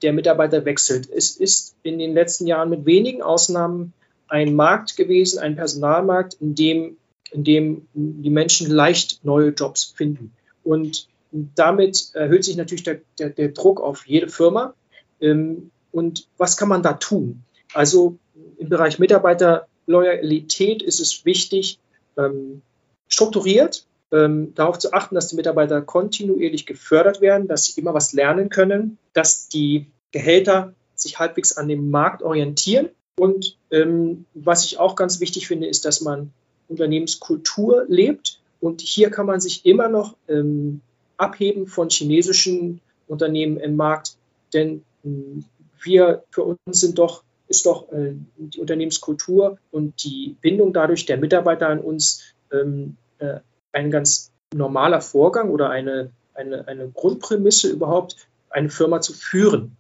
[0.05, 1.09] der Mitarbeiter wechselt.
[1.11, 3.93] Es ist in den letzten Jahren mit wenigen Ausnahmen
[4.29, 6.97] ein Markt gewesen, ein Personalmarkt, in dem,
[7.33, 10.33] in dem die Menschen leicht neue Jobs finden.
[10.63, 14.75] Und damit erhöht sich natürlich der, der, der Druck auf jede Firma.
[15.21, 17.43] Ähm, und was kann man da tun?
[17.73, 18.19] Also
[18.59, 21.79] im Bereich Mitarbeiterloyalität ist es wichtig,
[22.17, 22.63] ähm,
[23.09, 28.13] strukturiert ähm, darauf zu achten, dass die Mitarbeiter kontinuierlich gefördert werden, dass sie immer was
[28.13, 32.89] lernen können, dass die Gehälter sich halbwegs an dem Markt orientieren.
[33.19, 36.33] Und ähm, was ich auch ganz wichtig finde, ist, dass man
[36.69, 38.41] Unternehmenskultur lebt.
[38.61, 40.81] Und hier kann man sich immer noch ähm,
[41.17, 44.17] abheben von chinesischen Unternehmen im Markt,
[44.53, 45.45] denn ähm,
[45.83, 51.19] wir für uns sind doch ist doch äh, die Unternehmenskultur und die Bindung dadurch der
[51.19, 52.23] Mitarbeiter an uns
[52.53, 53.41] ähm, äh,
[53.73, 58.17] ein ganz normaler Vorgang oder eine, eine, eine Grundprämisse überhaupt,
[58.49, 59.77] eine Firma zu führen.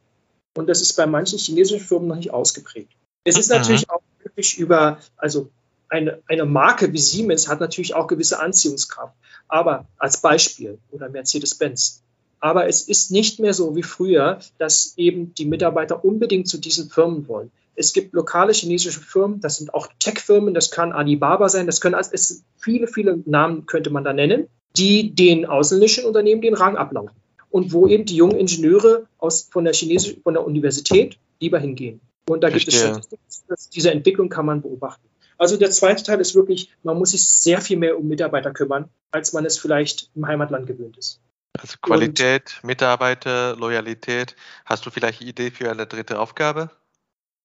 [0.57, 2.93] Und das ist bei manchen chinesischen Firmen noch nicht ausgeprägt.
[3.25, 5.51] Es ist natürlich auch möglich über, also
[5.89, 9.15] eine, eine Marke wie Siemens hat natürlich auch gewisse Anziehungskraft.
[9.49, 12.03] Aber als Beispiel oder Mercedes-Benz.
[12.41, 16.91] Aber es ist nicht mehr so wie früher, dass eben die Mitarbeiter unbedingt zu diesen
[16.91, 17.51] Firmen wollen.
[17.77, 21.97] Es gibt lokale chinesische Firmen, das sind auch Tech-Firmen, das kann Alibaba sein, das können
[21.99, 27.17] es, viele, viele Namen könnte man da nennen, die den ausländischen Unternehmen den Rang ablaufen.
[27.55, 32.01] Und wo eben die jungen Ingenieure aus, von, der chinesischen, von der Universität lieber hingehen.
[32.29, 35.09] Und da gibt es Statistiken, diese Entwicklung kann man beobachten.
[35.39, 38.89] Also der zweite Teil ist wirklich, man muss sich sehr viel mehr um Mitarbeiter kümmern,
[39.13, 41.21] als man es vielleicht im Heimatland gewöhnt ist.
[41.57, 44.35] Also Qualität, Und, Mitarbeiter, Loyalität.
[44.65, 46.73] Hast du vielleicht eine Idee für eine dritte Aufgabe?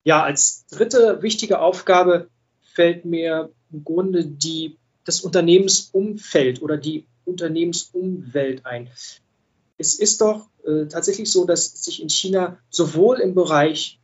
[0.05, 2.29] Ja, als dritte wichtige Aufgabe
[2.73, 8.89] fällt mir im Grunde die, das Unternehmensumfeld oder die Unternehmensumwelt ein.
[9.79, 13.99] Es ist doch äh, tatsächlich so, dass sich in China sowohl im Bereich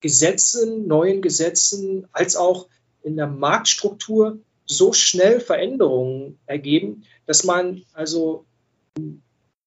[0.00, 2.68] Gesetzen, neuen Gesetzen, als auch
[3.02, 8.44] in der Marktstruktur so schnell Veränderungen ergeben, dass man also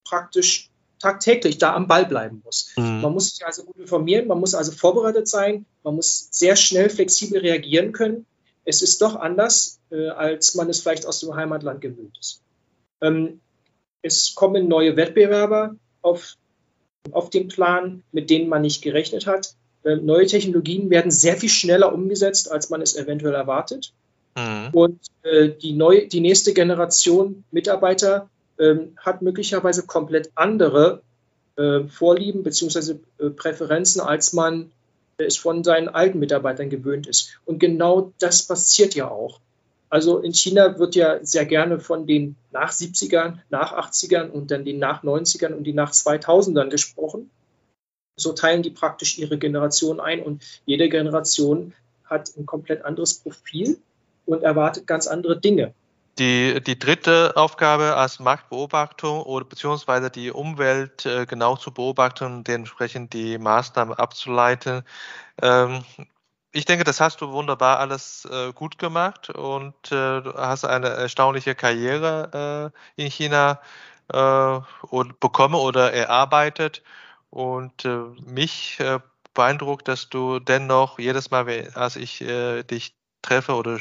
[0.05, 0.69] praktisch
[0.99, 2.71] tagtäglich da am Ball bleiben muss.
[2.77, 3.01] Mhm.
[3.01, 6.89] Man muss sich also gut informieren, man muss also vorbereitet sein, man muss sehr schnell
[6.89, 8.25] flexibel reagieren können.
[8.65, 12.41] Es ist doch anders, äh, als man es vielleicht aus dem Heimatland gewöhnt ist.
[13.01, 13.39] Ähm,
[14.01, 16.35] es kommen neue Wettbewerber auf,
[17.11, 19.55] auf den Plan, mit denen man nicht gerechnet hat.
[19.83, 23.93] Äh, neue Technologien werden sehr viel schneller umgesetzt, als man es eventuell erwartet.
[24.35, 24.69] Mhm.
[24.73, 31.01] Und äh, die, neue, die nächste Generation Mitarbeiter ähm, hat möglicherweise komplett andere
[31.55, 32.95] äh, Vorlieben bzw.
[33.19, 34.71] Äh, Präferenzen, als man
[35.17, 37.39] es von seinen alten Mitarbeitern gewöhnt ist.
[37.45, 39.41] Und genau das passiert ja auch.
[39.89, 44.63] Also in China wird ja sehr gerne von den nach 70ern, nach 80ern und dann
[44.63, 47.31] den nach 90ern und die nach 2000ern gesprochen.
[48.15, 51.73] So teilen die praktisch ihre Generation ein und jede Generation
[52.05, 53.79] hat ein komplett anderes Profil
[54.25, 55.73] und erwartet ganz andere Dinge.
[56.19, 62.47] Die, die dritte Aufgabe als Marktbeobachtung oder beziehungsweise die Umwelt äh, genau zu beobachten und
[62.47, 64.83] dementsprechend die Maßnahmen abzuleiten.
[65.41, 65.83] Ähm,
[66.51, 70.89] ich denke, das hast du wunderbar alles äh, gut gemacht und äh, du hast eine
[70.89, 73.61] erstaunliche Karriere äh, in China
[74.11, 74.59] äh,
[75.19, 76.83] bekommen oder erarbeitet.
[77.31, 78.79] Und äh, mich
[79.35, 83.77] beeindruckt, dass du dennoch jedes Mal, als ich dich treffe oder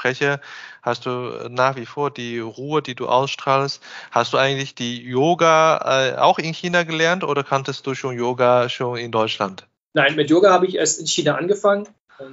[0.00, 0.40] spreche,
[0.82, 3.82] hast du nach wie vor die Ruhe, die du ausstrahlst.
[4.10, 8.68] Hast du eigentlich die Yoga äh, auch in China gelernt oder kanntest du schon Yoga
[8.68, 9.66] schon in Deutschland?
[9.92, 11.86] Nein, mit Yoga habe ich erst in China angefangen.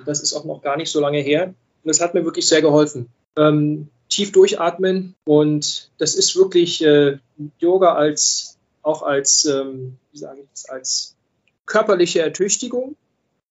[0.05, 1.47] Das ist auch noch gar nicht so lange her.
[1.47, 1.55] Und
[1.87, 3.09] das hat mir wirklich sehr geholfen.
[3.37, 7.17] Ähm, tief durchatmen und das ist wirklich äh,
[7.59, 11.15] Yoga als auch als, ähm, wie sage ich das, als
[11.65, 12.95] körperliche Ertüchtigung,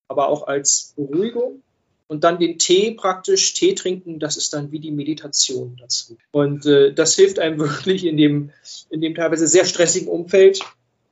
[0.08, 1.62] aber auch als Beruhigung
[2.08, 6.16] und dann den Tee praktisch, Tee trinken, das ist dann wie die Meditation dazu.
[6.30, 8.50] Und äh, das hilft einem wirklich in dem,
[8.90, 10.60] in dem teilweise sehr stressigen Umfeld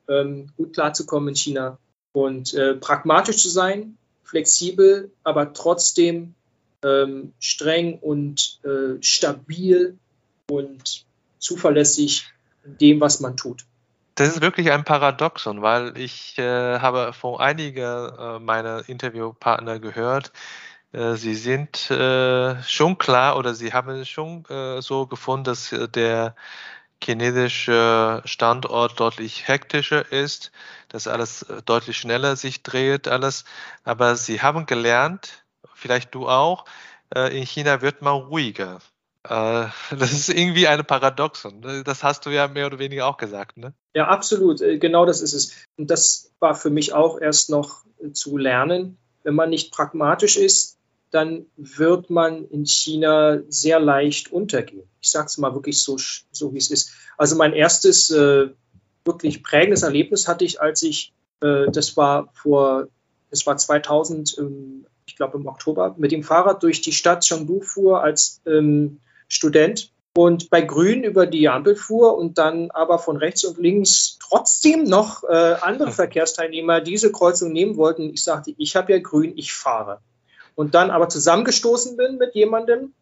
[0.09, 1.77] ähm, gut klarzukommen in China
[2.13, 6.35] und äh, pragmatisch zu sein, flexibel, aber trotzdem
[6.83, 9.97] ähm, streng und äh, stabil
[10.49, 11.05] und
[11.39, 12.25] zuverlässig
[12.65, 13.65] in dem, was man tut.
[14.15, 20.31] Das ist wirklich ein Paradoxon, weil ich äh, habe von einigen äh, meiner Interviewpartner gehört,
[20.95, 26.35] äh, sie sind äh, schon klar oder Sie haben schon äh, so gefunden, dass der
[27.03, 30.51] chinesische Standort deutlich hektischer ist,
[30.89, 33.45] dass alles deutlich schneller sich dreht, alles.
[33.83, 36.65] Aber Sie haben gelernt, vielleicht du auch,
[37.13, 38.79] in China wird man ruhiger.
[39.25, 41.59] Das ist irgendwie eine Paradoxon.
[41.59, 41.83] Ne?
[41.83, 43.73] Das hast du ja mehr oder weniger auch gesagt, ne?
[43.95, 44.59] Ja, absolut.
[44.59, 45.65] Genau das ist es.
[45.77, 48.99] Und das war für mich auch erst noch zu lernen.
[49.23, 50.74] Wenn man nicht pragmatisch ist,
[51.15, 54.83] dann wird man in China sehr leicht untergehen.
[54.99, 56.91] Ich sage es mal wirklich so, so wie es ist.
[57.17, 58.49] Also mein erstes äh,
[59.05, 62.89] wirklich prägendes Erlebnis hatte ich, als ich, äh, das war vor,
[63.29, 67.61] das war 2000, ähm, ich glaube im Oktober, mit dem Fahrrad durch die Stadt Chengdu
[67.61, 68.99] fuhr als ähm,
[69.29, 74.17] Student und bei Grün über die Ampel fuhr und dann aber von rechts und links
[74.19, 78.09] trotzdem noch äh, andere Verkehrsteilnehmer diese Kreuzung nehmen wollten.
[78.13, 80.01] Ich sagte, ich habe ja Grün, ich fahre.
[80.55, 82.93] Und dann aber zusammengestoßen bin mit jemandem,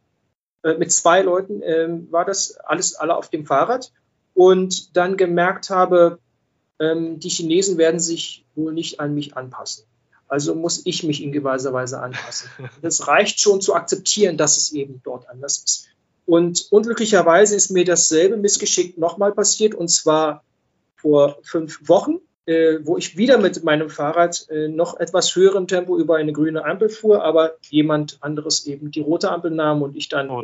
[0.64, 3.92] äh, mit zwei Leuten, äh, war das alles alle auf dem Fahrrad
[4.34, 6.20] und dann gemerkt habe,
[6.80, 9.86] ähm, die Chinesen werden sich wohl nicht an mich anpassen.
[10.28, 12.50] Also muss ich mich in gewisser Weise anpassen.
[12.82, 15.88] Es reicht schon zu akzeptieren, dass es eben dort anders ist.
[16.26, 20.44] Und unglücklicherweise ist mir dasselbe Missgeschick nochmal passiert, und zwar
[20.96, 25.98] vor fünf Wochen, äh, wo ich wieder mit meinem Fahrrad äh, noch etwas höherem Tempo
[25.98, 30.10] über eine grüne Ampel fuhr, aber jemand anderes eben die rote Ampel nahm und ich
[30.10, 30.42] dann Oh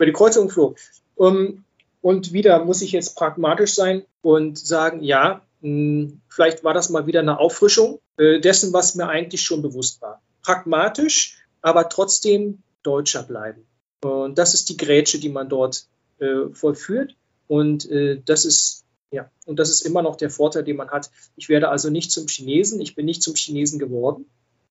[0.00, 0.76] über die Kreuzung flog.
[1.14, 1.64] Um,
[2.00, 7.06] und wieder muss ich jetzt pragmatisch sein und sagen, ja, mh, vielleicht war das mal
[7.06, 10.22] wieder eine Auffrischung äh, dessen, was mir eigentlich schon bewusst war.
[10.42, 13.66] Pragmatisch, aber trotzdem Deutscher bleiben.
[14.02, 15.84] Und das ist die Grätsche, die man dort
[16.18, 17.14] äh, vollführt.
[17.46, 21.10] Und äh, das ist ja, und das ist immer noch der Vorteil, den man hat.
[21.36, 24.26] Ich werde also nicht zum Chinesen, ich bin nicht zum Chinesen geworden,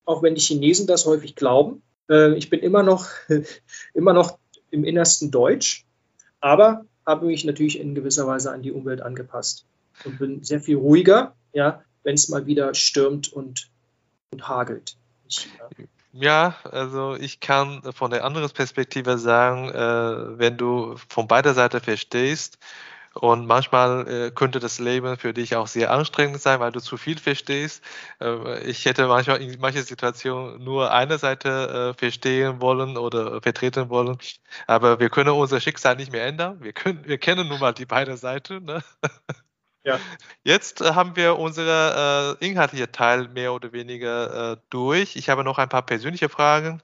[0.05, 1.81] auch wenn die Chinesen das häufig glauben.
[2.09, 3.07] Äh, ich bin immer noch,
[3.93, 4.39] immer noch
[4.71, 5.85] im Innersten Deutsch,
[6.39, 9.65] aber habe mich natürlich in gewisser Weise an die Umwelt angepasst
[10.05, 13.69] und bin sehr viel ruhiger, ja, wenn es mal wieder stürmt und,
[14.31, 14.95] und hagelt.
[16.13, 21.79] Ja, also ich kann von der anderen Perspektive sagen, äh, wenn du von beider Seite
[21.79, 22.57] verstehst,
[23.19, 26.95] und manchmal äh, könnte das Leben für dich auch sehr anstrengend sein, weil du zu
[26.97, 27.83] viel verstehst.
[28.21, 33.89] Äh, ich hätte manchmal in manchen Situationen nur eine Seite äh, verstehen wollen oder vertreten
[33.89, 34.17] wollen.
[34.67, 36.61] Aber wir können unser Schicksal nicht mehr ändern.
[36.61, 38.63] Wir, können, wir kennen nun mal die beiden Seiten.
[38.65, 38.83] Ne?
[39.85, 39.97] Ja.
[40.43, 45.15] Jetzt äh, haben wir unsere äh, inhaltliche Teil mehr oder weniger äh, durch.
[45.15, 46.81] Ich habe noch ein paar persönliche Fragen.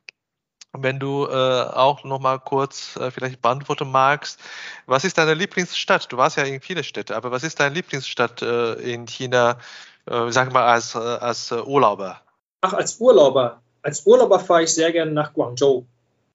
[0.82, 4.40] Wenn du äh, auch noch mal kurz äh, vielleicht beantworten magst,
[4.86, 6.12] was ist deine Lieblingsstadt?
[6.12, 9.58] Du warst ja in viele Städte, aber was ist deine Lieblingsstadt äh, in China,
[10.06, 12.22] äh, sag mal als, äh, als äh, Urlauber?
[12.62, 13.62] Ach, als Urlauber.
[13.82, 15.86] Als Urlauber fahre ich sehr gerne nach Guangzhou.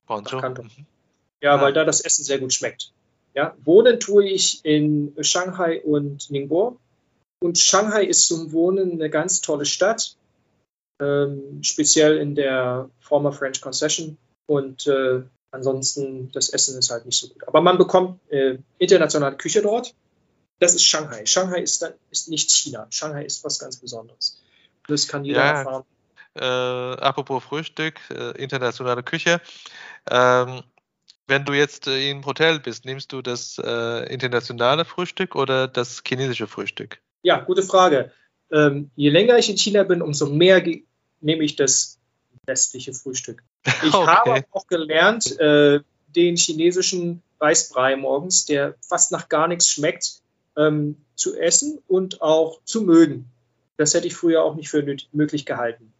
[0.06, 0.40] Guangzhou?
[0.40, 0.70] Kanton.
[1.42, 1.60] Ja, Ah.
[1.62, 2.92] weil da das Essen sehr gut schmeckt.
[3.34, 6.78] Ja, wohnen tue ich in Shanghai und Ningbo.
[7.42, 10.16] Und Shanghai ist zum Wohnen eine ganz tolle Stadt,
[11.00, 14.18] ähm, speziell in der former French Concession.
[14.50, 17.46] Und äh, ansonsten, das Essen ist halt nicht so gut.
[17.46, 19.94] Aber man bekommt äh, internationale Küche dort.
[20.58, 21.24] Das ist Shanghai.
[21.24, 22.88] Shanghai ist, dann, ist nicht China.
[22.90, 24.42] Shanghai ist was ganz Besonderes.
[24.88, 25.58] Das kann jeder Ja.
[25.60, 25.84] erfahren.
[26.34, 26.44] Äh,
[27.00, 29.40] apropos Frühstück, äh, internationale Küche.
[30.10, 30.64] Ähm,
[31.28, 36.02] wenn du jetzt äh, im Hotel bist, nimmst du das äh, internationale Frühstück oder das
[36.04, 37.00] chinesische Frühstück?
[37.22, 38.10] Ja, gute Frage.
[38.50, 40.60] Ähm, je länger ich in China bin, umso mehr
[41.20, 42.00] nehme ich das
[42.46, 43.44] westliche Frühstück.
[43.64, 44.06] Ich Okay.
[44.06, 50.20] habe auch gelernt, äh, den chinesischen Reisbrei morgens, der fast nach gar nichts schmeckt,
[50.56, 53.30] ähm, zu essen und auch zu mögen.
[53.76, 55.92] Das hätte ich früher auch nicht für möglich gehalten.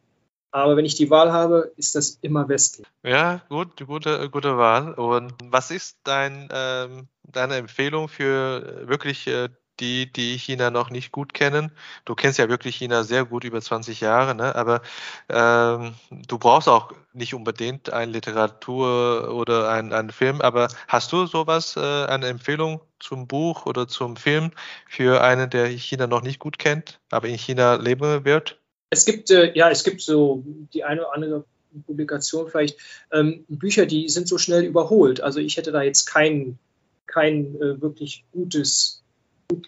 [0.53, 2.87] Aber wenn ich die Wahl habe, ist das immer westlich.
[3.05, 4.95] Ja, gut, gute, gute Wahl.
[4.95, 9.49] Und was ist dein, ähm, deine Empfehlung für wirklich äh,
[9.81, 11.73] die, die China noch nicht gut kennen?
[12.05, 14.55] Du kennst ja wirklich China sehr gut, über 20 Jahre, ne?
[14.55, 14.83] aber
[15.29, 21.27] ähm, du brauchst auch nicht unbedingt eine Literatur oder ein- einen Film, aber hast du
[21.27, 24.51] sowas, äh, eine Empfehlung zum Buch oder zum Film
[24.89, 28.61] für einen, der China noch nicht gut kennt, aber in China leben wird?
[28.91, 30.43] Es gibt, äh, ja, es gibt so
[30.75, 31.45] die eine oder andere
[31.87, 32.79] Publikation vielleicht,
[33.13, 35.21] ähm, Bücher, die sind so schnell überholt.
[35.21, 36.59] Also ich hätte da jetzt kein,
[37.07, 39.10] kein äh, wirklich gutes, gut,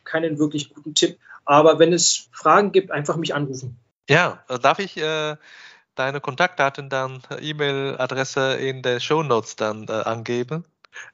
[0.05, 1.19] keinen wirklich guten Tipp.
[1.45, 3.77] Aber wenn es Fragen gibt, einfach mich anrufen.
[4.09, 5.37] Ja, äh, darf ich äh,
[5.95, 10.65] deine Kontaktdaten dann, E-Mail-Adresse in den Show Notes dann äh, angeben?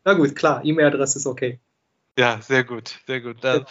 [0.05, 1.61] Na gut, klar, E-Mail-Adresse ist okay.
[2.19, 3.43] Ja, sehr gut, sehr gut.
[3.43, 3.65] Dann,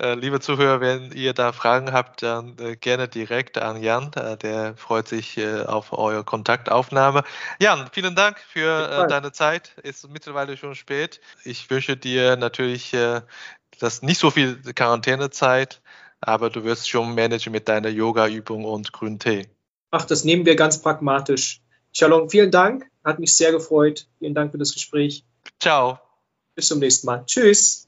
[0.00, 4.12] liebe Zuhörer, wenn ihr da Fragen habt, dann äh, gerne direkt an Jan.
[4.14, 7.24] Äh, der freut sich äh, auf eure Kontaktaufnahme.
[7.58, 9.72] Jan, vielen Dank für äh, deine Zeit.
[9.82, 11.20] Ist mittlerweile schon spät.
[11.44, 13.22] Ich wünsche dir natürlich äh,
[13.80, 15.80] das nicht so viel Quarantänezeit,
[16.20, 19.48] aber du wirst schon managen mit deiner Yoga-Übung und grünen Tee.
[19.90, 21.60] Ach, das nehmen wir ganz pragmatisch.
[21.92, 22.86] Shalom, vielen Dank.
[23.04, 24.06] Hat mich sehr gefreut.
[24.18, 25.24] Vielen Dank für das Gespräch.
[25.58, 25.98] Ciao.
[26.54, 27.24] Bis zum nächsten Mal.
[27.26, 27.87] Tschüss.